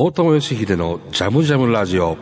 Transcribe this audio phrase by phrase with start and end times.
[0.00, 2.16] 大友義秀のジャムジャムラジオ。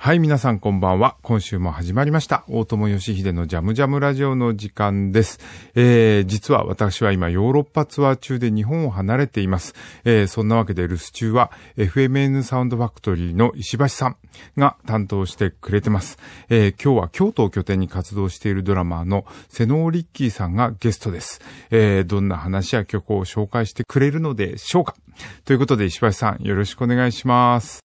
[0.00, 1.16] はい、皆さんこんばんは。
[1.22, 2.44] 今週も始まりました。
[2.46, 5.40] 大友義秀のジャムジャムラジオの時間です。
[5.74, 9.74] えー、実は私は今ヨーロッパツアー中で日本を離れています。
[10.04, 14.16] えー、そんなわけで留守中は FMN サウンドファクトリーの石橋さん
[14.56, 16.16] が担当してくれてます。
[16.48, 21.40] えー、今日は京都を拠点に活動しているドラマーの瀬能リッキーさんがゲストです。
[21.70, 24.94] えー、どんな話や曲を紹介してくれるのでしょうか
[25.44, 27.87] ということで石橋さんよろしくお願いします。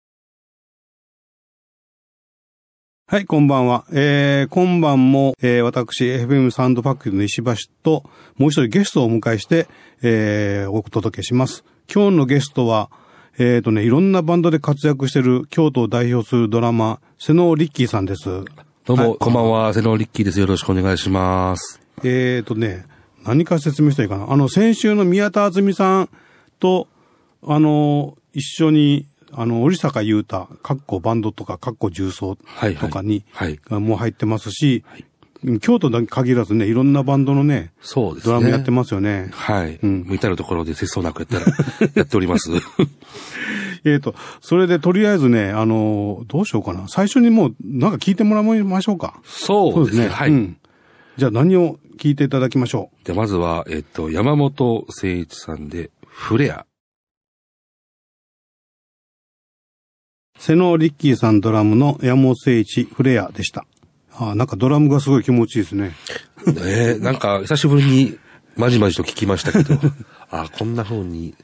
[3.09, 3.85] はい、こんばんは。
[3.93, 8.03] えー、今晩も、えー、私、FM サウンドファクの石橋と、
[8.35, 9.69] もう一人ゲストをお迎えして、
[10.03, 11.63] えー、お届けします。
[11.89, 12.91] 今日のゲストは、
[13.39, 18.25] えーとね、いろんなバンドで活躍している京都を代表するドラマー、瀬能リッキーさんです。
[18.85, 20.41] どうも、はいこんばんは、瀬能リッキーです。
[20.41, 21.81] よろしくお願いします。
[22.03, 22.87] えーとね、
[23.25, 24.33] 何か説明したらいいかな。
[24.33, 26.09] あの、先週の宮田敦美さん
[26.59, 26.89] と、
[27.47, 34.85] あの、一緒に、あの、折坂優太、かっこバンドとか、かっこ重奏はいはいとかに、はいもう入ってますし、
[35.61, 38.33] 京都だけ限らずね、いろんなバンドのね、そうですね。
[38.33, 39.29] ドラムやってますよね。
[39.33, 39.79] はい。
[39.83, 41.47] うん至るところで節操なくやったら、
[41.95, 42.51] やっております。
[43.85, 46.89] えーと、それでとりあえずね、あの、どうしようかな。
[46.89, 49.21] 最初にもう、なんか聞いてもらいましょうか。
[49.25, 50.09] そうですね。
[50.09, 50.31] はい。
[50.31, 50.57] うん。
[51.17, 56.67] じゃあ何を聞いていただきましょで、まずは、えっと、山本誠一さんで、フレア。
[60.39, 63.67] 瀬能リッキーさんドラムの山本誠一フレアでした。
[64.13, 65.93] あーなんかドラムがすごい気持ちいいですね。
[66.47, 66.63] ね
[66.97, 68.19] え、なんか、久しぶりに、
[68.57, 69.79] まじまじと聞きましたけど、
[70.31, 71.35] あこんな風に、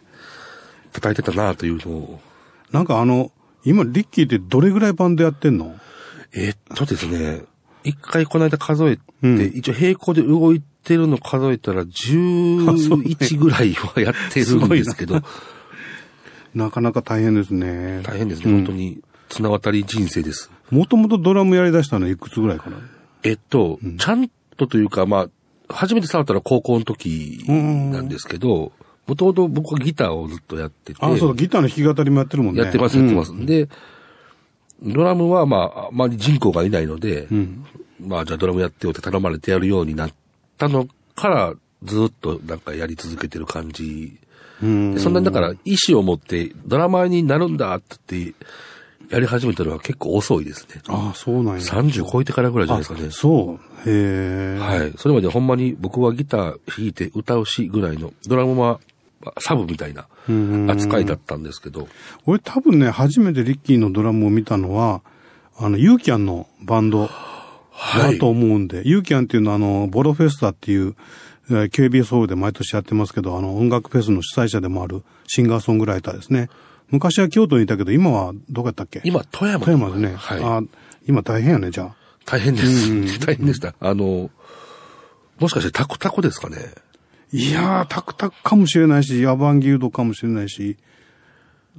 [0.93, 2.21] 叩いてたなというのを、
[2.71, 3.33] なんかあの、
[3.65, 5.75] 今リッキーってどれぐらいバンドやってんの？
[6.33, 7.43] えっとですね、
[7.85, 15.21] 一回この間数えて、うん一応並行で動いてるの数えたら、11ぐらいはやってるんですけど、
[16.55, 18.03] なかなか大変ですね。
[18.03, 19.03] 大変ですね、本当に。
[19.29, 20.51] 綱渡り人生です。
[20.71, 22.77] もともとドラムやり出したのはいくつぐらいかな？
[23.23, 25.29] えっと、ちゃんとというか、ま
[25.69, 28.73] あ、初めて触ったのは高校の時なんですけど、
[29.07, 32.63] もともと僕はギターをずっとやってて、あ、そうだ、ギターの弾き語りもやってるもんね。
[32.63, 33.33] やってます、やってます。
[33.47, 33.69] で、
[34.83, 37.65] ドラムはまあ、あまり人口がいないので、ん
[38.01, 40.11] まあ、じゃあドラムやってよって頼まれてやるようになっ
[40.59, 41.55] たのから、
[41.85, 44.19] ずっとなんかやり続けてる感じ。
[44.61, 48.47] そんなにだから、意思を持って、ドラマーになるんだって言って、
[49.13, 50.81] やり始めたのは結構遅いですね。
[50.89, 51.61] ああ、そうなんや。
[51.61, 53.11] 30超えてからぐらいじゃないですかね。
[53.11, 53.91] そう。
[53.91, 54.59] へえ。
[54.59, 54.93] はい。
[54.97, 58.81] それまでほんまに僕はギター弾いて歌うしぐらいの、ドラムは
[59.39, 60.07] サブみたいな
[60.73, 61.89] 扱いだったんですけど、
[62.27, 65.03] 俺多分ね、初めてリッキーのドラムを見たのは、
[65.59, 70.95] あの、ユーキャンのバンドだと思うんで、ユーキャンっていうのはあの、ボロフェスタっていう、
[71.51, 76.49] えー KBS ホールで毎年やってますけど、あの、音楽フェスの主催者でもあるシンガーソングライターですね。
[76.91, 79.01] 昔は京都にいたけど、今はどこやったっけ？
[79.05, 80.15] 今、富山富山ですね。
[80.17, 80.41] はい。
[80.43, 80.63] あ
[81.09, 81.95] 今大変やね、じゃあ。
[82.27, 83.19] 大変です。
[83.27, 83.75] 大変でした。
[83.81, 84.31] あの、
[85.41, 86.57] もしかしてタコタコですかね？
[87.33, 90.77] いやー、タクタクかもしれないし、アバンギルドかもしれないし、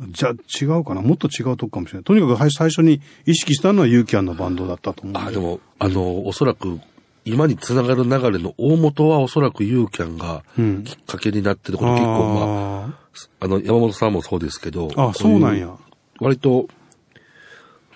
[0.10, 1.02] じゃあ違うかな？
[1.04, 2.04] もっと違うとこかもしれない。
[2.04, 6.80] とにかくはい最初に意識したのはユーキャンのバンドだったと思うんあ、でも、あの、おそらく、
[7.26, 12.98] 今につながる流れの大元はおそらくユーキャンがうんきっかけになってること結構、ま
[13.40, 15.76] あ、あの、山本さんもそうですけど、ああ、そうなんや。
[16.20, 16.68] 割と、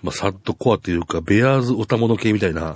[0.02, 2.74] まあ、サッドコアというか、ベアーズ歌物系みたいな。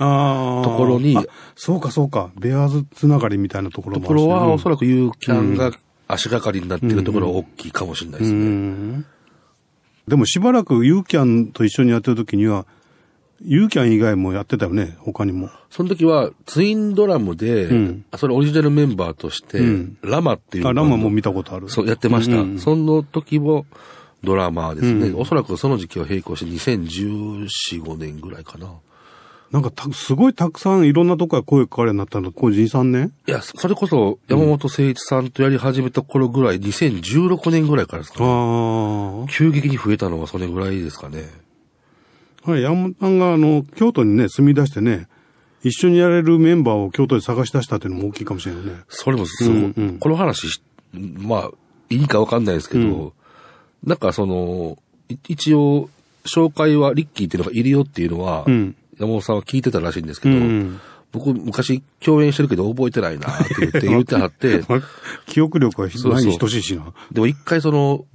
[0.64, 1.24] ところにあ
[1.56, 2.32] そうかそうか。
[2.38, 5.72] ベアーズつながりみたいなところところは、おそららくユーキャンが
[6.08, 8.46] 足がかりになってるところは大きいかもしれないですうね。
[8.46, 9.06] ん。
[10.08, 12.66] でもしばらくユーキャンと一緒にやってる時には、
[13.44, 15.50] ユーキャン以外もやってたよね、他にも。
[15.70, 21.70] その時は、ツインドラムで、うんそれオリジナルメンバーとして、うんラマっていうあ、ラマも見たことある。
[21.70, 22.38] そう、やってました。
[22.38, 23.66] うんその時も、
[24.24, 25.08] ドラマーですね。
[25.08, 27.48] うんおそらくその時期は並行して2014、
[27.84, 28.72] 5年ぐらいかな。
[29.52, 38.26] なんかた、すごいたくさんいろんなとこから声かかるようになったの、こう2、3年いや、それこそ山本誠一さんとやり始めた頃ぐらい、2016年ぐらいからですかね。
[38.30, 41.30] あ急激に増えたのはそれぐらいですかね。
[42.46, 42.52] あ。
[42.52, 45.08] はい、山本さんがあの、京都にね、住み出してね、
[45.64, 48.72] 一緒にやれるメンバーを京都で探し出したっていうのも大きいかもしれないね。
[48.90, 50.62] それもすごい、うんうんこの話し、
[50.94, 51.52] まあ、
[51.90, 53.14] いいかわかんないですけど、
[53.84, 54.78] なんかその、
[55.10, 55.90] い一応、
[56.26, 60.80] 紹介はリッキーっていうのがいるよっていうのは、うん山本さんは聞いてたらしいんですけど、うん
[61.12, 64.64] 僕昔共演してるけど覚えてないなって言って言ってはって、
[65.28, 66.94] 記憶力はそうそう何に等しいしな。
[67.12, 68.06] でも一回その、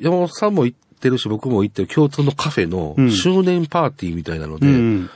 [0.00, 3.10] 山本さんも行ってるし僕も行ってる共通のカフェのうん。
[3.10, 5.10] 周年パーティーみたいなので、うん。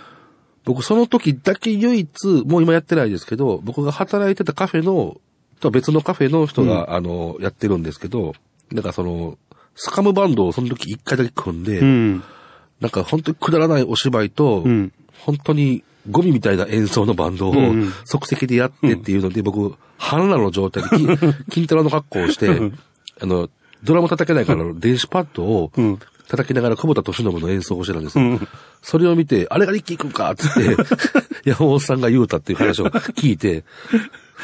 [0.65, 5.21] 僕その時だけ唯一、もう今やってないですけど、僕が働いてたカフェの、
[5.61, 8.35] とは別のカフェの人が、あの、やってるんですけど、
[8.71, 9.39] なんかその、
[9.75, 12.23] スカムバンドをその時一回だけ組んで、うん。
[12.81, 14.93] なんか本当にくだらないお芝居と、うん。
[15.19, 17.55] 本当にゴミみたいな演奏のバンドを
[18.05, 21.07] 即席でやってっていうので、僕、半裸の状態でき
[21.51, 22.49] 金太郎の格好をして、
[23.21, 23.49] あの、
[23.83, 25.99] ドラム叩けないから電子パッドをん
[26.31, 28.39] 叩きながら久保田敏信の演奏をしてたんですよ。
[28.83, 30.77] それを見て、あれがリッキーくんかっつって、
[31.45, 33.65] 山本さんが言うたっていう話を聞いて、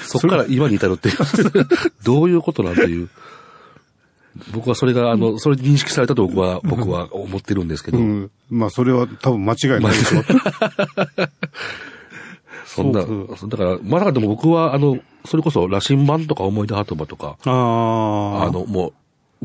[0.05, 1.17] そっから今に至るっていう、
[2.03, 3.09] どういうことなんていう。
[4.53, 8.31] 僕はそれが、あの、それで認識されたと僕は、僕は思ってるんですけど、うん。
[8.50, 10.23] まあ、それは多分間違いないでしょ。
[12.67, 18.47] そんな、そうだから、まさかでも僕は、あの、それこそ、羅針盤とか思い出鳩場とか、ああ。
[18.49, 18.93] あの、もう、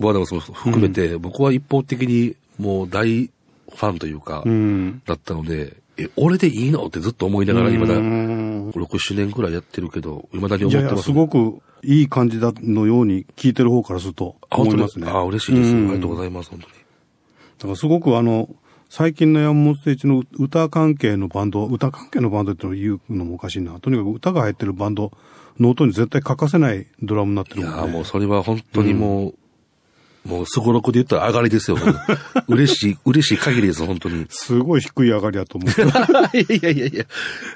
[0.08, 5.02] ワーダも含めて、僕は一方的に、もう大ファンというか、うん。
[5.06, 11.06] だったので、え、俺でいいのってずっと思いながら、今だ、うん6、7年くらいやってるけど、未だにいやいや、思ってます。
[11.06, 15.08] すごくいい感じだのように聞いてる方からすると思いますね。
[15.10, 15.70] あ、嬉しいです。
[15.72, 16.74] あうんりがとうございます、本当に。
[16.74, 18.50] だからすごくあの、
[18.90, 23.80] 最近の山本誠一の歌関係のバンド、歌関係のバンドってのを言うのもおかしいな。
[23.80, 25.12] とにかく歌が入ってるバンド
[25.60, 27.92] の音に絶対欠かせないドラムになってるもんね。
[27.94, 29.36] もうそれは本当にもう、
[30.26, 31.78] もうすごろくで言ったら上がりですよ。
[32.48, 34.26] 嬉しい、嬉しい限りです、本当に。
[34.30, 35.72] すごい低い上がりだと思う。
[35.72, 37.06] い やいやいやいや。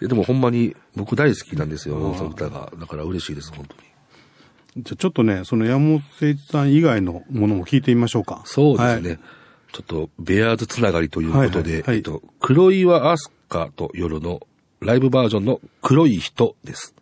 [0.02, 2.72] でもほんまに僕大好きなんですよ、その歌が。
[2.80, 4.84] だから嬉しいです、本当に。
[4.84, 8.42] じゃあちょっとね、その山本誠一さん以外のものも聞いてみましょうか。
[8.46, 9.10] そうですね。
[9.10, 9.20] はい
[9.76, 14.40] ちょっと、ベアーズつながりということで、はいはいはいえっと、黒岩アスカと夜の
[14.80, 16.95] ライブバージョンの黒い人です。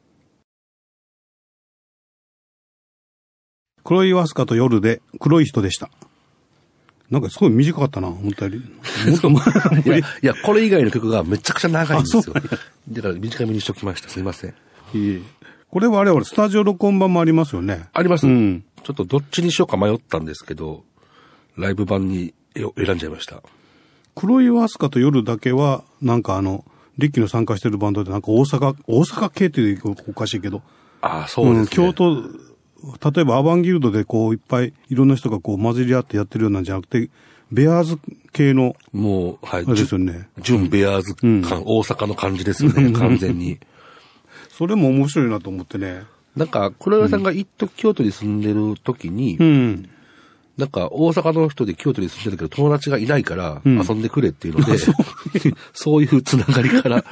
[3.84, 5.90] 黒いワスカと夜で黒い人でした。
[7.10, 8.60] なんかすごい短かったな、思ったより。
[9.10, 9.40] もっとも
[9.86, 12.34] いや、いや、これ以外の曲がめちゃくちゃ長いんですよ。
[12.90, 14.10] だから短めにしときました。
[14.10, 14.54] すいません。
[14.94, 15.24] いい
[15.70, 17.88] これはあれはスタジオ録音版もありますよね。
[17.94, 18.64] あります、うん。
[18.84, 20.84] ちょっとどっちにしようか迷ったんですけど、
[21.58, 23.42] ライブ版によ選んじゃいました。
[24.16, 26.64] 黒いワスカと夜だけは、なんかあの、
[26.98, 30.62] リッキーの参加してるバンドでなんか大阪、大阪系っていうおかしいけど、
[31.02, 31.64] ああ、そうですね。
[31.64, 32.24] ん京都、
[32.84, 37.10] 例えばアバンギルドでこういっぱいいろんな人がこう混じり合ってやってるようなんじゃなくて、
[37.52, 38.00] ベアーズ
[38.32, 39.66] 系の、もう、はい。
[39.66, 40.28] ですよね。
[40.40, 43.60] 純ベアーズ感、大阪の感じですよね、完全に。
[44.50, 46.04] それも面白いなと思ってね。
[46.36, 49.90] なんか、黒岩さんが一時京都に住んでる時に、うん。
[50.58, 54.78] なんか大阪の人で京都に住んでるけど友達がいないから遊んでくれっていうので、
[55.74, 57.04] そういうつながりから。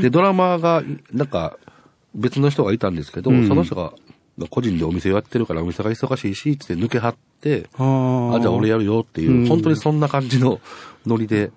[0.00, 0.82] で、ドラマーが、
[1.12, 1.58] なんか
[2.14, 3.92] 別の人がいたんですけど、その人が
[4.46, 10.60] 個人でお店をやってるからお店が忙しいし、つって抜け張って、ああ、じゃあ俺やるよっていう、本当にそんな感じの
[11.06, 11.50] ノリで、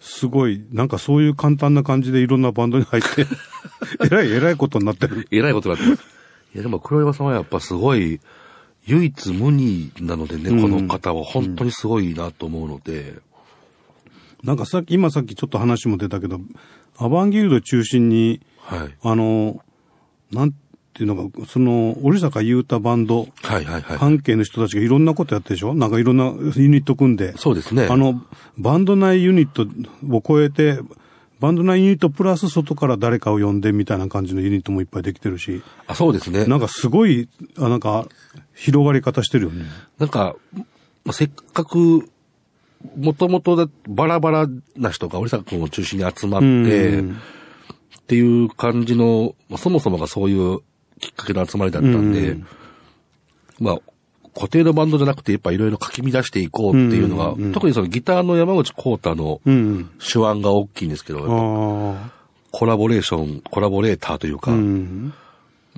[0.00, 3.26] すごい、なんかそういう簡単な感じでいろんなバンドに入って、
[4.04, 5.28] えらい、えらいことになってる。
[5.30, 6.02] えらいことになってます。
[6.54, 8.20] いや、でも黒岩さんはやっぱすごい、
[8.86, 11.22] 唯一無二なのでね、この方は。
[11.22, 13.18] 本当にすごいなと思うので、
[14.42, 16.40] なんかさっき、今さっきちょっと話も出たけど、
[16.96, 18.94] アバンギルド中心に、はい。
[19.02, 19.62] あの、
[20.32, 20.54] なん
[21.00, 23.98] ていうのか、その、織坂優太バンドはいはいはい。
[23.98, 25.72] 関係の人たちがいろんなことやってるでしょ？
[25.72, 26.26] なんかいろんな
[26.56, 27.32] ユニット組んで。
[27.38, 27.88] そうですね。
[27.90, 28.22] あの、
[28.58, 29.66] バンド内ユニット
[30.14, 30.78] を超えて、
[31.40, 36.44] バンド内ユニットプラス外から誰かを呼んでみたいな感じのユニットもいっぱいできてるし、あ、そうですね。
[36.44, 38.06] なんかすごい、あなんか、
[38.54, 39.64] 広がり方してるよね。
[39.98, 40.36] なんか、
[41.06, 42.10] まあせっかく、
[42.98, 47.16] もともとだバラバラな人が織坂君を中心に集まって、うん
[48.00, 50.58] っていう感じの、まあそもそもがそういう
[51.00, 52.36] きっかけの集まりだったんで、
[53.58, 53.78] まあ、
[54.34, 59.90] 固定のバンドじゃなくて、やっぱいろいろ書き乱していこうっていうのが、特にそのギターの山口幸太のうん。
[59.98, 61.96] 手腕が大きいんですけど、
[62.52, 64.52] コラボレーション、コラボレーターというか。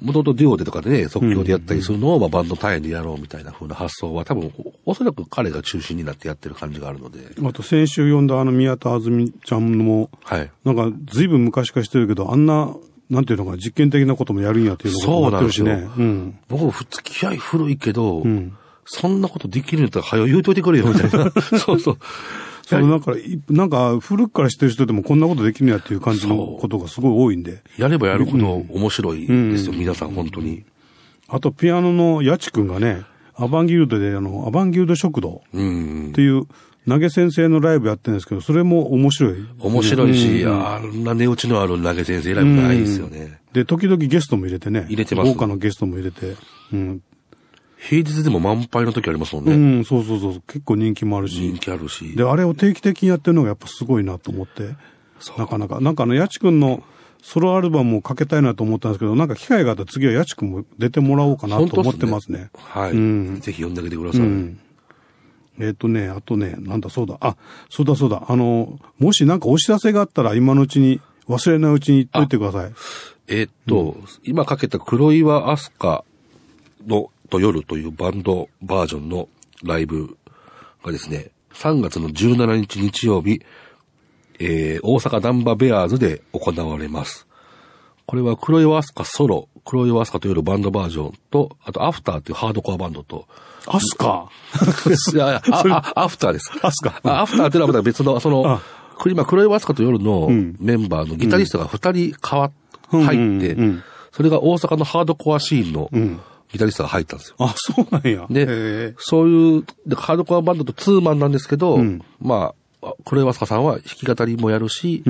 [0.00, 4.52] もともとデュオでとかでね、即興でやったりするのを、まあ、バンド単位でやろうみたいな風な発想は多分、
[4.84, 10.50] おおそらく彼が中心になってやってる感じがあるので、あと先週読んだあの宮田あずみちゃんも、はい。
[10.64, 12.74] なんか随分昔からしてるけど、あんな、
[13.10, 15.72] なんていうのか、実験的なこともやるんやっていうのそうがやってるしね。
[15.72, 16.38] なんうん。
[16.48, 21.30] 僕も付き合い古いけど、んそんなことできるんだったら早よ言うといてくれよ、みたいな。
[21.58, 21.98] そうそう。
[22.64, 27.62] そう、なんか、いなんか、古くから知ってる人でもこんなことできるんやっていう感じのことがすごい多いんで。
[27.76, 30.64] やればやるほど面白いですよ、皆さん、本当に。
[31.28, 33.02] あと、ピアノのヤチ君がね、
[33.34, 36.12] アバンギルドで、あの、アバンギルド食堂うんっ。
[36.12, 36.44] ていう、
[36.88, 39.34] 投げ先生のライブやってるんですけど、それも面白い。
[39.60, 43.40] 面白いし、うんあんな値打ちのある投げ先生選びないですよね。
[43.52, 44.86] で、時々ゲストも入れてね。
[44.88, 46.34] 入れてます豪華なゲストも入れて。
[46.72, 47.02] うん。
[47.76, 49.80] 平日でも満杯の時ありますもんうね。
[49.80, 50.42] ん、そうそうそう。
[50.46, 51.40] 結構人気もあるし。
[51.40, 52.16] 人気あるし。
[52.16, 54.74] で、あれを定期的にやってるのがやっぱすごいなと思って。
[55.38, 55.80] なかなか。
[55.80, 56.82] なんかあの、ヤチ君の
[57.22, 62.50] ソロアルバムをかけたいなと思ったんですけど、なんか機会があったら次はヤチ君も出てもらおうかなと思ってますね。
[62.54, 64.20] はい、うんぜひ読んであげてください。
[64.22, 64.58] うん。
[65.58, 67.36] えっ、とね、あとね、なんだそうだ、あ、
[67.68, 72.72] そうだそうだ、あの、もしなんかお知らせがあったら今のうちに、忘れないうちに言っといてください。
[73.28, 76.04] えーっと、今かけた黒岩アスカ
[76.86, 79.28] のと夜というバンドバージョンの
[79.62, 80.18] ライブ
[80.84, 83.40] がですね、3月の17日日曜日、
[84.38, 87.26] えー、大阪ダンバベアーズで行われます。
[88.12, 93.26] これは黒岩アスカソロ、黒岩アスカと夜バンドバージョンと、あとアフターというハードコアバンドと、
[93.66, 94.28] アスカ
[95.14, 96.52] いやいや、ああアフターです。
[96.60, 98.60] アスカあアフターっていうのはまた別の、その
[99.06, 100.56] 今、黒岩アスカと夜のん。
[100.60, 102.52] メンバーのギタリストが二人変わっ、
[102.92, 106.20] うん入ってうんうん、それが大阪のハードコアシーンのん。
[106.52, 107.36] ギタリストが入ったんですよ。
[107.38, 108.26] あ、そうなんや。
[108.28, 112.02] でへ、そういう、でハードコアバンドとツーマンなんですけど、ん。
[112.20, 112.52] ま
[112.82, 115.02] あ、黒岩アスカさんは弾き語りもやるし。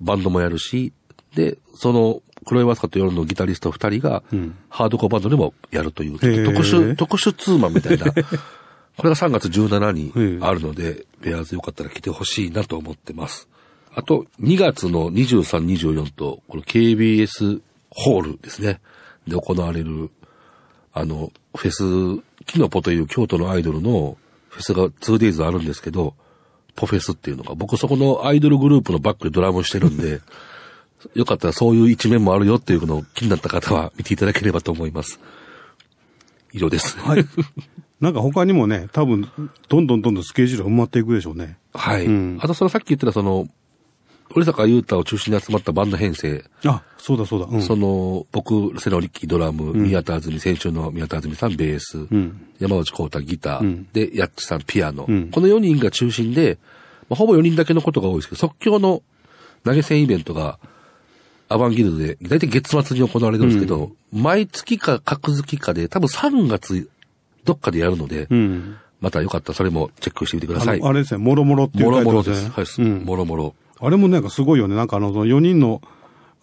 [0.00, 0.92] バンドもやるし、
[1.34, 4.22] で、その、黒岩アスカと夜のギタリスト二人が、
[4.68, 8.06] ハードコアバンドでもやるという、ちょっと特殊、特殊ツーマンみたいな、
[8.96, 13.48] これが3月17にあるので、ベアーズよかったら来てほしいなと思ってます。
[13.94, 18.80] あと、2月の23、24と、この KBS ホールですね。
[19.26, 20.10] で行われる、
[20.92, 24.16] あの、フェス、キノポという京都のアイドルの
[24.48, 26.14] フェスが 2days あるんですけど、
[26.74, 30.20] ポフェスっていうのが、僕そこのアイドルグループのバックでドラムしてるんで、
[31.14, 35.20] よかったらそういう一面もあるよっていうのを気になった方は見ていただければと思います。
[36.52, 36.98] 以上です。
[36.98, 37.24] はい。
[38.00, 39.28] なんか他にもね、多分、
[39.68, 41.58] どんどんどんどんスケジュールが埋まっていくでしょうね。
[41.74, 42.06] はい。
[42.06, 43.48] うんあとそのさっき言ってたその、
[44.34, 47.46] 折坂優太を中心に集まったバンド編成、あ、そうだそうだ。
[47.50, 47.62] うん。
[47.62, 56.58] その、僕、瀬野力ドラム、宮田あずみ、先週の宮田あずみさんベース、ん山内光太ギター、んで、やっちさんピアノ、んこの4人が中心で、
[57.08, 59.02] まあ、ほぼ4人だけのことが多いですけど、即興の
[59.64, 60.58] 投げ銭イベントが、
[61.48, 66.90] アバンギルドで、だいたい月末に行われるんですけど、毎月か格付きかで、多分3月、
[67.44, 68.76] どっかでやるので、うん。
[69.00, 70.80] またよかったらそれもチェックしてみてくだあさい。
[70.80, 72.44] のあれですね、もろもろっていうもろタイトもろです。
[72.50, 72.90] ルですね。
[72.90, 73.54] はい、うんもろもろ。
[73.80, 74.74] あれもなんかすごいよね。
[74.74, 75.80] なんかあの、その4人の、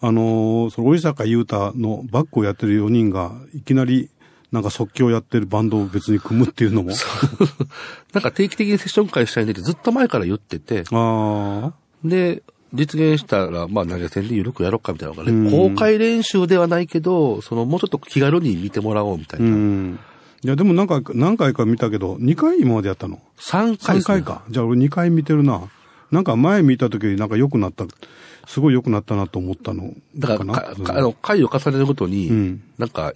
[0.00, 4.08] あのーその、折坂優太のバックをやってる4人が、いきなり、
[4.52, 6.92] なんか即興やってるバンドを別に組むっていうのも。
[8.14, 11.72] なんか定期的にセッション会したいねってずっと前から言ってて、ああ。
[12.04, 12.42] で、
[12.72, 19.50] 実現したら、まあ投げ銭で緩くやろうかみたいなのがね、公開練習ではないけど、そのもうちょっと気軽に見てもらおうみたいうな。
[19.50, 19.98] ん。
[20.42, 24.42] いや、でもなんか、何回か見たけど、2回今までやったの？3回3ね回か。
[24.48, 25.70] じゃあ俺2回見てるな。
[26.10, 27.84] なんか前見た時になんか良くなった、
[28.46, 30.54] すごい良くなったなと思ったのだから、かな。
[30.54, 33.12] かかあの、回を重ねるごとに、んなんか、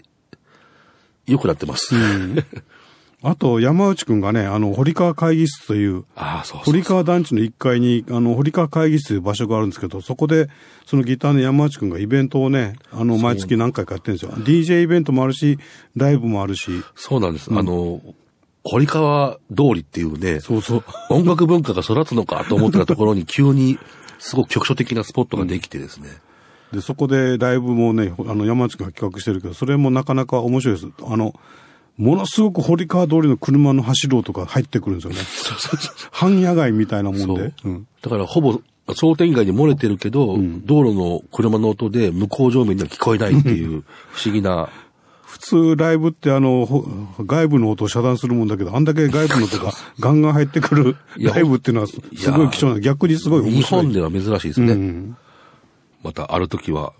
[1.27, 1.95] 良くなってます。
[3.23, 10.49] あと、山内くんがね、あの、堀川会議室という、ああ、そう堀川団地の1階に、あの、堀川会議室という場所があるんですけど、そこで、
[10.87, 14.33] そのギターの山内くんがイベントをね、あの、毎月何回かやってるんですよ。
[14.33, 15.59] DJ イベントもあるし、
[15.97, 17.51] ライブもあるし、そうなんです。
[17.53, 18.01] あの、
[18.65, 20.85] 堀川通りっていうね、そうそう。
[21.11, 23.79] 音楽文化が育つのかと思ってたところに急に、
[24.19, 26.09] すごく局所的なスポットができてですね。
[26.73, 30.89] で、そこでライブもね、あの、山内くんが企画してるけど、それもなかなか面白いです。
[31.05, 31.35] あの、
[32.01, 35.19] ものすごく堀川通りの車の走ろうとか入ってくるんですよね。
[36.11, 37.53] 半野外みたいなもんそうで。
[37.63, 37.87] うん。
[38.01, 38.63] だからほぼ
[38.95, 44.71] 商店街に漏れてるけど、道路の車の音で向こう上面には聞こえないっていう不思議な、
[45.27, 46.87] 普通ライブってあの、ほ
[47.21, 53.83] 外部の音を遮断するもんだけど、あんだけ外部の音がガンガン入ってくるライブっていうのはすすごい貴重な、逆にすごい面日白い。
[53.85, 54.73] 本では珍しいですね。
[54.73, 55.17] うん。
[56.03, 56.95] またある時は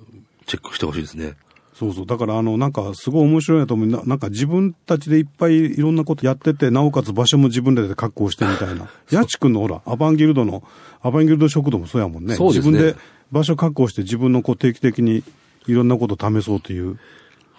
[0.47, 1.37] チェックしてほしいですね。
[1.81, 2.07] そうそう。
[2.07, 3.87] だからあの、なんかすごい面白いなと思う。
[3.87, 8.91] ななんか自分たちでいっぱいいろんなことやってて、なおかつ場所も自分らで確保してみたいな。
[9.11, 10.63] ヤチ君のほら、アバンギルドの、
[11.01, 12.35] アバンギルド食堂もそうやもんね。
[12.35, 13.01] そうですね自分で
[13.33, 15.25] 場所確保して自分のこう定期的に
[15.67, 16.99] いろんなこと試そうという。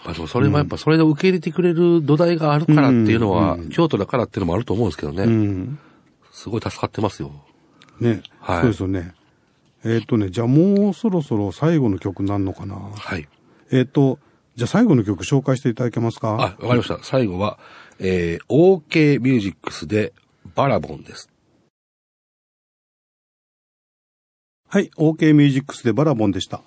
[0.06, 5.24] まあでもそれもやっぱそれで受け入れてくれる土台があるからっていうのは、京都だからっていうのもあると思うんですけどね。
[5.24, 5.80] うん。
[6.32, 7.32] すごい助かってますよ。
[8.00, 8.22] ね。
[8.40, 9.16] はいそうですよね。
[9.84, 12.76] えっ、とね、じゃあもうそろそろ最後の曲になるのかな。
[12.76, 13.28] はい。
[13.72, 14.20] えっ、と、
[14.56, 16.30] じゃあ最後の曲紹介していただけますか？
[16.30, 17.00] あ、わかりました。
[17.04, 17.58] 最後は、
[18.00, 20.14] えー、OK ミュージックスで
[20.56, 21.30] バラボンです。
[24.68, 26.62] はい、OK ミュージックスでバラボンでした。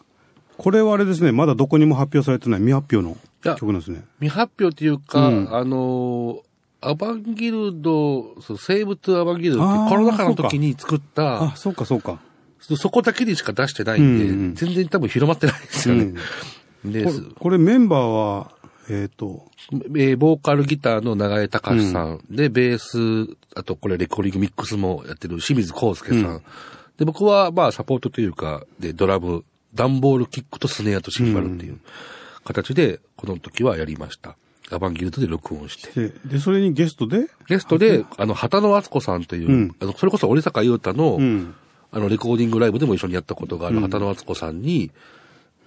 [0.56, 4.04] これはあれですね、まだどこにも発表されてない未発表のや曲なんですね。
[4.20, 6.40] 未発表っていうか、うんあのー
[6.86, 12.20] アバンギルド、そうセーブトゥアバンギルドってコロナ禍の時に作ったあ、、そうかそうか。
[12.60, 16.12] そこだけにしか出してないんで、うんうん全然多分広まってないんですよね。
[16.84, 18.50] でこれこれメンバーは、
[18.88, 19.48] えっ、と、
[19.96, 26.42] えーボーカルギターの長江隆さん、で、ベース、あとこれレコーディングミックスもやってる清水康介さん。
[26.98, 31.80] で、僕はまあサポートというか、で、ドラム、ダンボールキックとスネアとシンバルっていう
[32.44, 34.36] 形で、この時はやりました。
[34.70, 36.08] アバンギルドで録音して。
[36.08, 39.76] で、で、それにゲストで、ゲストで、あの、畑野敦子さんという、うん。
[39.80, 41.54] あの、それこそ折坂優太の、うん。
[41.90, 43.82] あの、レコーディングライブでも一緒にやったことがあるうん。
[43.82, 44.90] 畑野敦子さんに、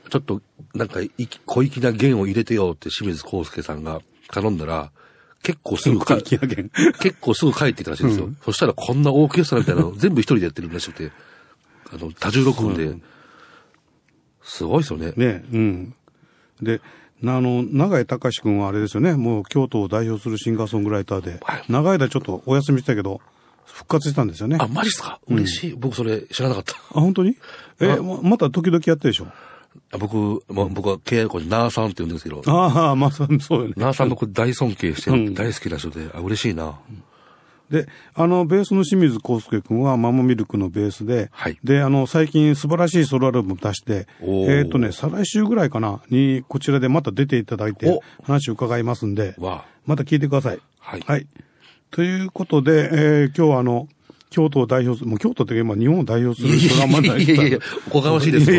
[0.10, 0.42] ちょっと、
[0.74, 1.12] なんか、い
[1.46, 4.92] 小粋な弦を入れてよって清水康介さんが頼んだら、
[5.44, 6.00] 結構すぐ。
[6.00, 6.38] 結
[7.22, 8.30] 構すぐ帰ってきたらしいんですよ。
[8.44, 11.12] そしたらこんなオーケストラみたいなの全部一人でやってるらしくて、
[11.94, 12.96] あの、多重録音で、
[14.44, 15.14] すごいですよね。
[15.16, 15.96] ね、うん。
[16.62, 16.82] で、
[17.22, 23.22] なあの、長井隆君はあれですよね、もう京都を代表するシンガーソングライターで、はい長い間ちょっとお休みしたけど、
[23.66, 24.58] 復活したんですよね。
[24.60, 25.20] あ、マジっすか？
[25.28, 25.74] 嬉しい。
[25.78, 26.74] 僕それ知らなかった。
[26.76, 27.38] あ、本当に？
[27.80, 29.28] え、あままた時々やってるでしょ？
[29.28, 29.34] あ
[30.00, 33.74] 僕、まあ、僕は契約でナーさんって言うんですけど、ああ、まあ、そうそうよね。
[33.78, 36.80] ナーさんの僕大尊敬してうん大好きな人で、あ、嬉しいな。
[37.70, 50.60] で、あの、ベースの清水康介君はママミルクのベースで、はいで、あの、最近素晴らしいソロアルバム出して、えっ、とね、再来週ぐらいかな、に、こちらでまた出ていただいてお、話を伺いますんで、わまた聞いてください。
[50.80, 51.28] はいはい。
[51.92, 53.88] ということで、えー今日はあの、
[54.30, 58.52] 京都を代表する、もう京都って今日本を代表するドラマになやいやいやいや、おこがましいです。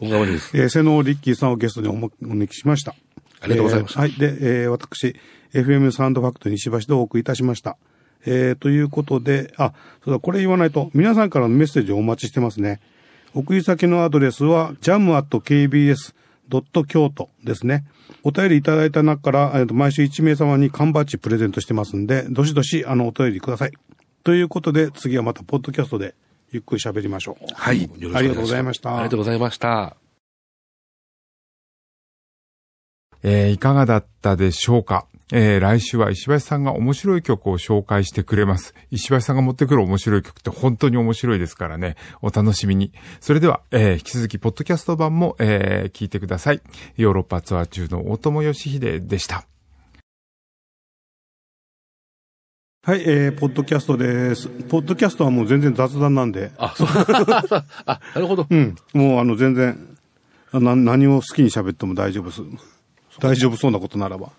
[0.00, 0.56] おこがましいです。
[0.56, 2.94] えー、瀬能リッキーさんをゲストにおもお招きしました。
[3.40, 4.18] ありがとうございましたえーはい。
[4.18, 5.16] で、えー私、
[5.54, 7.76] FM サウンドファクトリー西橋でお送りいたしました。
[8.26, 9.72] えーということで、あ、
[10.04, 12.80] そうだ、これ言わないと、皆さんからのメッセージをお待ちしてますね。
[13.34, 16.14] 送り先のアドレスは、jam.kbs.
[16.86, 17.84] 京都ですね。
[18.22, 23.72] お便りいただいた中から、えーと毎週1名様に缶バッジプレゼントしてますんで、どしどし、あの、お便りください。
[24.28, 26.14] ということで、次はまた、ポッドキャストで、
[26.52, 27.46] ゆっくり喋りましょう。
[27.54, 27.84] はい。
[27.84, 29.96] よろしくお願ありがとうございましたありがとうございました。
[33.22, 35.06] えーいかがだったでしょうか？
[35.32, 38.74] えー来週は石橋さんが面白い曲を紹介してくれます。
[38.90, 41.96] 石橋さんが持ってくる面白い曲って本当に面白いですからね。
[42.20, 42.92] お楽しみに。
[43.20, 46.60] それでは、えー引き続き、ポッドキャスト版も、えー聞いてください。
[46.98, 49.46] ヨーロッパツアー中の大友義秀でした。
[52.88, 54.48] はい、えー、ポッドキャストです。
[54.48, 56.88] ポッドキャストはもう全然雑談なんで、あ、そう。
[57.84, 58.46] あ、なるほど。
[58.48, 59.94] うん、もうあの全然、
[60.52, 62.40] あな何を好きに喋っても大丈夫です。
[63.20, 64.30] 大丈夫そうなことならば。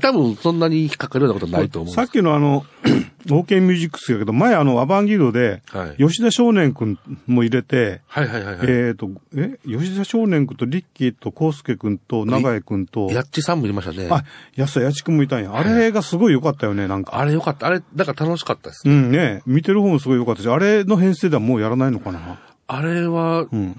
[0.00, 2.08] 多分そんなに引っかかるようなことはないと思うんさっ。
[2.08, 2.64] きのあの、
[3.26, 8.66] OK ミュージックスやけど、前あの、アバンギルドで、はい吉田少年くんも入れて、はいはいはいはい。
[8.68, 14.08] えっ、と、え吉田少年くんとリッキーとコウスケくんと長井くんと、やっちさんもいましたね。
[14.10, 14.24] あ、
[14.56, 15.54] 安田やちくんもいたんや。
[15.54, 17.18] あれがすごい良かったよね、なんか。
[17.18, 17.66] あれよかった。
[17.66, 18.82] あれ、だから楽しかったです。
[18.88, 22.38] うんね、見てる方もすごい良かったし、あれの編成ではもうやらないのかな。
[22.66, 23.78] あれは、うん。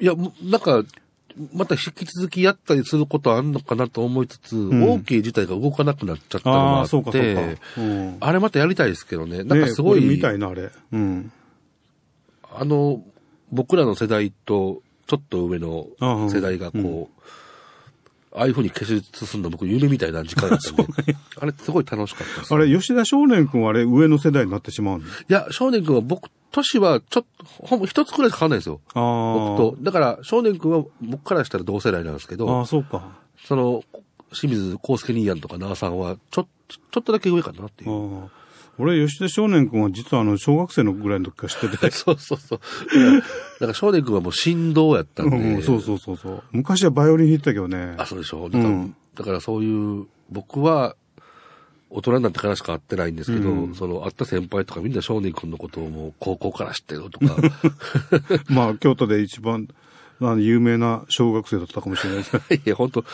[0.00, 0.82] いや、なんか、
[1.52, 8.16] また引き続きやったりすることあるのかなと思いつつ、ん OK 自体が動かなくなっちゃったのもああ、あっそうかそうん。
[8.20, 9.38] あれまたやりたいですけどね。
[9.38, 10.70] なんかねすごい、これみたいな、あれ。
[10.92, 11.32] うん。
[12.52, 13.02] あの、
[13.52, 15.86] 僕らの世代と、ちょっと上の
[16.28, 17.22] 世代がこう、
[18.36, 22.54] ああいう風に結実するの僕夢みたいな時間だったんで、 あれすごい楽しかったです。
[22.54, 25.04] あれ、吉田少年くんはあれ、上の世代になってしまうの？
[25.04, 28.80] いや、少年くんは僕、年はちょっと、ほんま一つくらいしか変わんないんですよ。
[28.86, 29.76] 僕と。
[29.80, 33.18] だから、少年くんは僕からしたら同世代なんですけあど、あ、そうか。
[33.44, 33.84] その、
[34.32, 38.30] 清水康介兄やんとかなあさんは、ちょ、ちょっとだけ上かなっていう。
[38.78, 41.90] 俺、吉田少年くんは実はあの、小学生のぐらいの時から知ってて。
[41.92, 42.60] そうそうそう。
[42.60, 43.20] だ
[43.60, 45.36] から少年くんはもう振動やったんで。
[45.36, 46.42] うん、そうそうそうそう。
[46.52, 47.94] 昔はバイオリン弾いてたけどね。
[47.96, 48.48] あ、そうでしょ。
[48.48, 50.94] だから、うんだからそういう、僕は、
[51.96, 53.74] 大人になってからしか会ってないんですけど、うん。
[53.74, 57.36] その、会った先輩とかみんな少年くんのことをもう高校から知ってるとか、
[58.52, 59.66] まあ、京都で一番、
[60.20, 62.36] あの、有名な小学生だったかもしれないです。
[62.54, 63.04] いや、本当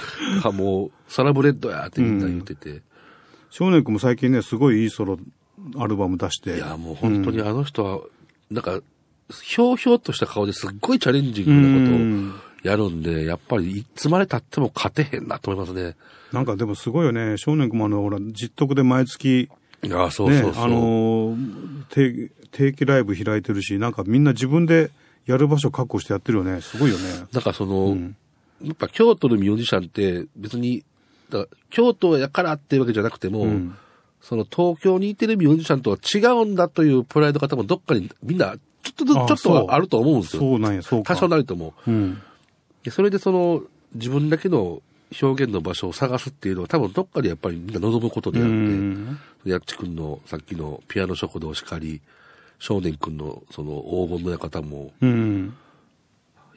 [0.42, 2.82] あもう、サラブレッドやってみんな言ってて、
[3.50, 5.16] 少年くんも最近ね、すごいいいソロ
[5.76, 6.56] アルバム出して。
[6.56, 8.00] いや、もう本当にあの人は、
[8.50, 8.80] なんか、
[9.44, 15.96] ひょうひょうとした顔ですっごいチャレンジングなことをやるんで、やっぱりいつまで経っても勝てへんなと思いますね。
[16.32, 17.36] なんかでもすごいよね。
[17.36, 19.50] 少年くんもあの、ほら、実徳で毎月、
[19.82, 20.52] いや、そうそうそう。
[20.52, 24.90] ね、あのー定、定期ライブ開いてるし、なんかみんな自分で
[25.26, 26.60] やる場所確保してやってるよね。
[26.60, 27.02] すごいよね。
[27.32, 28.16] なんかその、ん
[28.62, 30.84] やっぱ京都のミュージシャンって別に、
[31.30, 33.76] だ京都やからっていうわけじゃなくても、うん
[34.22, 40.42] その東京にいてるミュージシャンとは違うんだというプライドが多分どっかにみんなちょっとずつあちょっとはあると思うんですよ。
[40.42, 41.14] そうなんや、そうか。
[41.14, 41.74] 多少なりとも。
[41.86, 42.22] うん。
[42.84, 43.62] でそれでその
[43.94, 44.82] 自分だけの
[45.20, 49.18] 表現の場所を探すっていうのは多分どっかでやっぱりみんな望むことであうって、ん。
[49.44, 52.00] やっちくんのさっきのピアノ食堂しかり、
[52.58, 55.54] 少年くんのその黄金の館も、うん。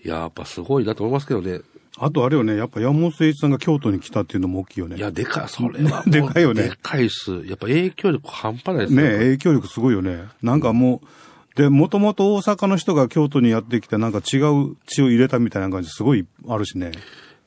[0.04, 1.62] いややっぱすごいなと思いますけどね。
[1.98, 4.98] あとあれよね、やっぱ山本誠一さんが京都に来たっていうのも大きいよね。
[4.98, 6.04] いや、でかい、それは。
[6.08, 7.46] でかいよねでかいっす。
[7.46, 10.26] やっぱ影響力半端ないですね影響力すごいよね。
[10.42, 11.08] なんかもう、
[11.56, 16.92] で、もともと大阪の人が京都にやってきて、なんか違う血を入れたみたいな感じすごいあるしね。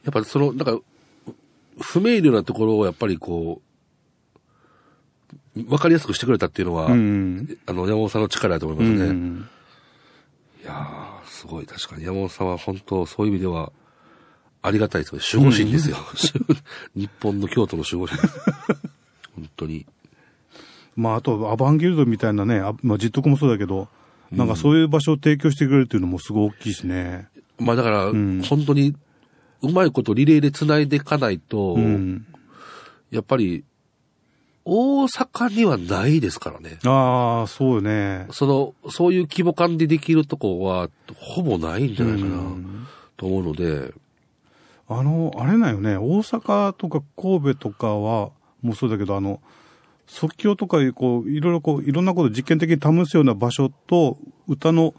[0.05, 0.79] やっぱその、なんか、
[1.81, 3.61] 不明瞭なところをやっぱりこ
[5.57, 7.59] う、わかりやすくしてくれたっていうのは、うん。
[7.67, 9.11] あの、山本さんの力だと思いますね。
[9.11, 9.49] うん。
[10.63, 12.05] いやー、すごい、確かに。
[12.05, 13.73] 山本さんは本当、そういう意味では、
[14.63, 15.37] ありがたいです。
[15.37, 15.97] 守護神ですよ。
[16.97, 18.39] 日本の京都の守護神です。
[19.35, 19.87] 本当に。
[20.97, 23.89] まあ、あと、アバンギルドみたいなね、あまあ、実徳もそうだけど、
[24.31, 27.29] なんかそういう場所を提供してくれるっていうのもすごい大きいしね。
[27.59, 28.95] まあだから、ん本当に、
[29.63, 32.27] うまいことリレーで繋いでいかないと、うん。
[33.11, 33.65] やっぱり、
[34.65, 36.79] 大阪にはないですからね。
[36.85, 38.27] ああ、そうよね。
[38.31, 42.87] その、そういう規模感でできるとこは、ほぼないんじゃないかな、うん
[43.17, 43.93] と思うので、
[44.89, 48.31] あの、あれなんよね、大阪とか神戸とかは、
[48.63, 49.41] もうそうだけど、あの、
[50.09, 54.19] 即興とかいう、こう、いろいろこう、いろんなことを実験的に試すような場所と、
[54.49, 54.95] 歌の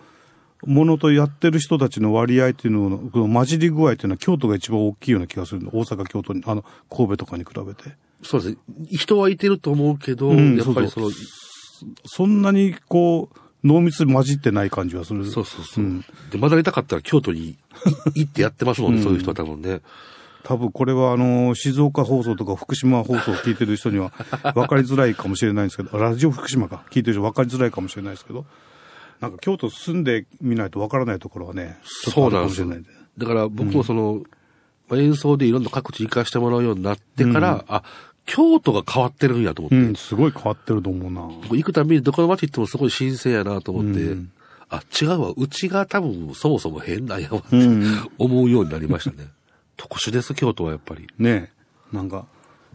[0.65, 5.71] ものとやってる人たちの割合っていうのの、この混じり具合っていうのは京都が一番大きいような気がするの。
[5.73, 7.95] 大阪、京都に、あの、神戸とかに比べて。
[8.21, 8.57] そうですね。
[8.91, 11.09] 人はいてると思うけど、うんやっぱりその、
[12.05, 15.25] そんなに、こう、濃密に混じってない感じはする。
[15.25, 15.83] そうそうそう。
[15.83, 17.57] んで、学びたかったら京都にい
[18.15, 19.81] 行ってやってますもんね、そういう人は多分ね。
[20.43, 24.11] 多分これはあの、静岡放送とか福島放送を聞いてる人には
[24.55, 28.45] 分かりづらいかもしれないんですけど、ラジオ福島か、聞いてる人分かりづらいかもしれないですけど、
[29.19, 32.67] なんか京都住んでみないと分からないところはね、そうなんですよ。
[33.17, 34.21] だから僕もその、
[34.87, 37.83] まあ演奏でいろんな各地行かしてもらうようになってから、あ、
[38.29, 41.21] 京都が変わってるんやと思って、うん、すごい変わってると思うな。
[41.43, 44.31] 僕行くたびにどこの街行ってもすごい新鮮やなと思って、うん。
[44.69, 47.83] あ、違うわ、うちが多分そもそも変なんやわって、うん。
[48.19, 49.27] 思うようになりましたね。
[49.79, 51.07] 特殊です、京都はやっぱり。
[51.17, 51.51] ね
[51.93, 52.25] え、なんか、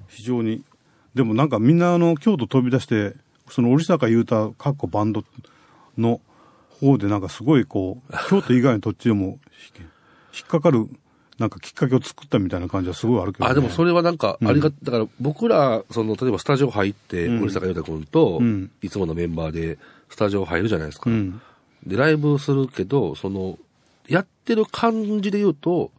[0.09, 0.65] 非常に、
[1.15, 3.15] でもなんかみんなあの、京都飛び出して、
[3.51, 5.23] その折坂優太、かっこバンド
[5.99, 6.23] の
[6.81, 9.39] 方でなんかすごいこう、京都以外の土地でも
[9.77, 9.85] 引
[10.35, 10.89] 引っかかる、
[11.39, 13.51] なんかきっかけを作ったみたいな感じはすごいあるけど、ね。
[13.51, 21.11] あ、でもそれはなんか、ありが、だから僕ら、その、例えばスタジオ入って、うん森坂優太君とうん、いつものメンバーで、スタジオ入るじゃないですか。
[21.11, 21.41] うん。
[21.87, 23.59] で、ライブするけど、その、
[24.09, 25.91] やってる感じで言うと、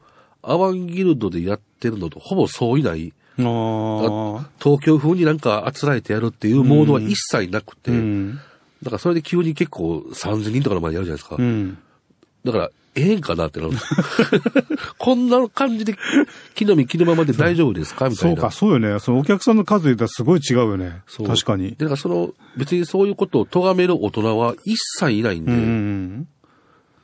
[0.46, 4.50] アバンギルドでやってるのとほぼ相違ない、ああ。
[4.62, 8.40] 東京風になんかあつらえてやるっていうモードは一切なくて、うん。
[8.84, 11.36] だからそれで急に結構3000人とかの前でやるじゃないですか。
[11.38, 11.78] うん。
[12.44, 13.74] だから、ええんかなってなる
[14.98, 15.98] こんな感じで、
[16.54, 18.10] 木の実木のままで大丈夫ですか？
[18.10, 18.42] みたいうな。
[18.42, 19.00] そか、そうよね。
[19.00, 21.02] そのお客さんの数で言ったらすごい違うよね。
[21.08, 21.76] そう確かに。
[21.78, 26.28] だからその、別にそういうことを咎める大人は一切いないんで、うん。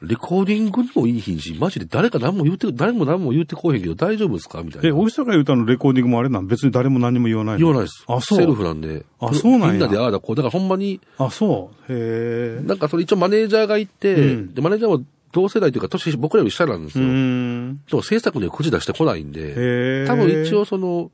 [0.01, 4.63] レコーディングにもいいひんし、マジで誰か何も言うて、誰も何も言うてこうへんけど大丈夫ですか？
[4.63, 4.89] みたいな。
[4.89, 6.47] え、大阪歌のレコーディングもあれなん？
[6.47, 7.59] 別に誰も何も言わないの？
[7.59, 8.03] 言わないです。
[8.07, 8.39] あ、そう。
[8.39, 9.05] セルフなんで。
[9.19, 10.35] あそうなんやみんなでああだこう。
[10.35, 11.93] だからほんまに、あ、そう。
[11.93, 12.61] へえ。
[12.65, 17.07] なんかそれ一応マネージャーがいて、うんで、マネージャーも同世代というか年僕らより下なんですうよ。
[17.07, 17.75] ん。
[17.75, 20.05] でも制作には口出してこないんで。
[20.07, 21.11] 多分一応その、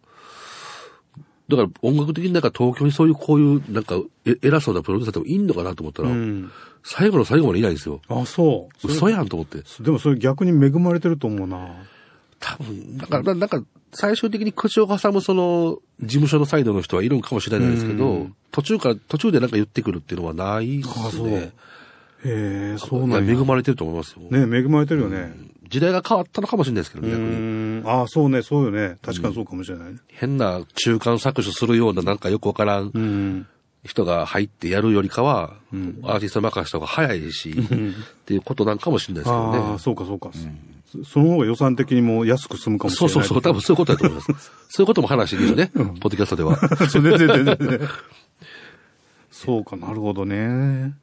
[1.49, 3.95] だから音楽的になんか東京にそういうこういうなんか
[4.25, 6.51] え偉そうなプロデューサーでもいいのかなと思ったら、うん。
[6.89, 7.99] 最後の最後までいないんですよ。
[8.07, 8.87] あ、そう。
[8.87, 9.59] 嘘やんと思って。
[9.81, 11.67] でもそれ逆に恵まれてると思うな。
[12.39, 13.61] 多分、だから、なんか、
[13.93, 21.11] 最終的に口を挟むその、事務所のサイドの人はいるんかもしれないですけど、うん途中から、途中でなんか言ってくるっていうのはないであ、そう。
[21.11, 21.51] すねへ。
[22.25, 23.33] え、そうなんや。
[23.33, 24.21] いや恵まれてると思いますよ。
[24.21, 25.35] ね恵まれてるよね。
[25.69, 27.81] 時代が変わったのかもしれないですけどうね、逆に。
[27.81, 27.83] ん。
[27.85, 28.97] あ、そうね、そうよね。
[29.01, 29.99] 確かにそうかもしれないね。
[30.07, 33.45] 変な中間搾取するようななんかよくわからんうん。
[33.83, 37.53] 人が入ってやるよりかは、アーティスト任せた方が早いし、っ
[38.25, 39.79] ていうことなんかもしれないですけどああ、ね。
[39.79, 40.29] そうかそうか。
[40.33, 43.13] そその方が予算的にも安く済むかもしれない。
[43.13, 44.51] そうそうそう、多分そういうことだと思います。
[44.69, 46.57] そういうことも話していいですよね、ポッドキャストでは。
[46.87, 47.01] そう。
[47.01, 47.89] 全然全然。
[49.31, 50.93] そうか、なるほどね。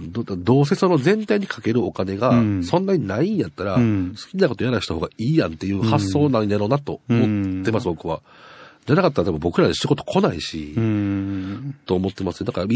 [0.00, 8.22] どどうせその全体にかけるお金がうんそんなにないんやったら、うん好きなことやらした方がいいやんっていう発想なんやろうなと思ってます、僕は。
[8.86, 11.76] じゃなかったら多分僕らで仕事来ないし、うん。
[11.86, 12.66] と思ってますよだから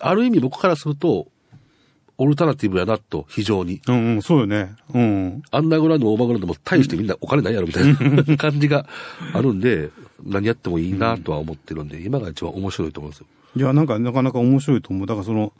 [0.00, 1.26] ある意味僕からすると、
[2.18, 3.80] オルタナティブやなと、非常に。
[3.88, 4.74] うん、うん、そうよね。
[4.92, 5.42] うん。
[5.50, 8.86] アンダーグラウンドもオーバーグラウンドも大してみんなお金ないやろみたいな 感じが
[9.32, 9.88] あるんで、
[10.22, 13.26] 何やってもいいなとは思ってるんで、今が一番面白いと思うんですよ。
[13.56, 15.06] いや、なんか、なかなか面白いと思う。
[15.06, 15.54] だからその、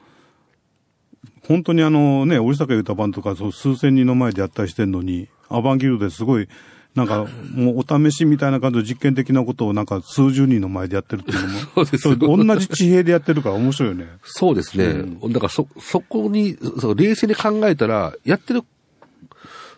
[1.49, 6.49] 本当にあのね、折坂歌版とか、数千人の前でやったりしてんのに、アバンギルドですごい、
[6.94, 14.09] なんか、もうお試しみたいな感じの実験的なことをなんか数十人の前でやってるっていうのも、 そうですれ同じ地平でやってるから面白いよね。
[14.24, 15.05] そうですね。
[15.29, 18.62] だからそ、そこに、そう冷静に考えたら、やってる、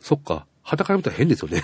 [0.01, 1.63] そっか、旗から見たら変ですよね。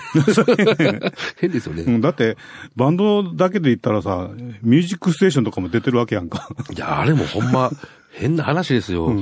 [1.39, 1.83] 変ですよね。
[1.83, 2.37] うん、だって、
[2.75, 4.29] バンドだけで言ったらさ、
[4.61, 6.49] ミュージックステーションとかも出てるわけやんか。
[6.75, 7.71] いや、あれもほんま、
[8.11, 9.15] 変な話ですよ。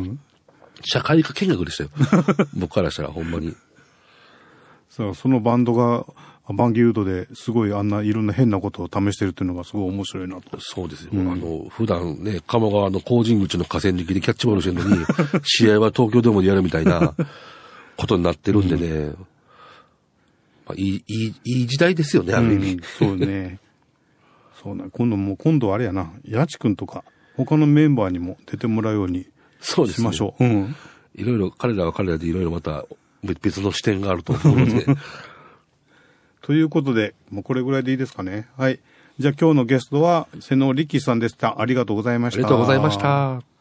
[0.83, 1.89] 社会科見学でしたよ。
[2.53, 3.55] 僕からしたらほんまに。
[5.13, 6.05] そのバンドが、
[6.53, 10.57] バンギーウッドですごいあんないろんな変なことを試してるっていうのがすごい面白いなと。
[10.61, 11.11] そうですよ。
[11.13, 15.05] あの、普段ね、鴨川の工人口の河川敷でキャッチボールしてるのに、
[15.43, 17.13] 試合は東京ドームでやるみたいな
[17.97, 19.13] ことになってるんでね、
[20.65, 22.73] まあ、いい、いい、いい時代ですよね、ある意味。
[22.73, 23.59] うん、そうね。
[24.63, 24.85] そうね。
[24.91, 27.03] 今度もう、今度あれやな、やちくんとか、
[27.35, 29.27] 他のメンバーにも出てもらうように
[29.61, 30.45] しましょう。
[30.45, 30.75] うん。
[31.15, 32.85] いろいろ、彼らは彼らでいろいろまた
[33.23, 34.85] 別の視点があると思うので、
[36.41, 38.47] ということで、もうこれぐらいでいいですかね。
[38.57, 38.79] はい。
[39.19, 41.59] じゃあ今日のゲストは、瀬野力さんでした。
[41.59, 42.37] ありがとうございました。
[42.37, 43.56] ありがとうございました。